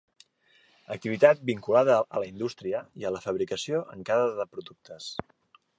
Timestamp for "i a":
3.03-3.13